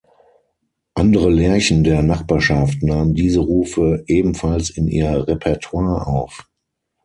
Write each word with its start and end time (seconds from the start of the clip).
Andere 0.95 1.29
Lerchen 1.29 1.83
der 1.83 2.01
Nachbarschaft 2.01 2.81
nahmen 2.81 3.13
diese 3.13 3.39
Rufe 3.39 4.03
ebenfalls 4.07 4.71
in 4.71 4.87
ihr 4.87 5.27
Repertoire 5.27 6.07
auf. 6.07 6.49